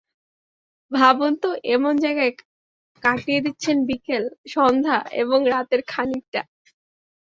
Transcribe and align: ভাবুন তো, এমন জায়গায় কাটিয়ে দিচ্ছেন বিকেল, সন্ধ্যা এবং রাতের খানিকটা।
ভাবুন 0.91 1.33
তো, 1.43 1.49
এমন 1.75 1.93
জায়গায় 2.03 2.33
কাটিয়ে 3.03 3.39
দিচ্ছেন 3.45 3.77
বিকেল, 3.89 4.23
সন্ধ্যা 4.53 4.97
এবং 5.21 5.39
রাতের 5.53 5.81
খানিকটা। 5.87 6.41